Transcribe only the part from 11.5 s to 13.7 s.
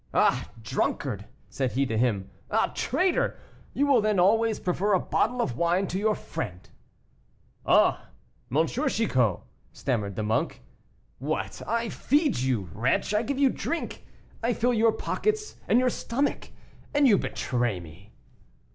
I feed you, wretch, I give you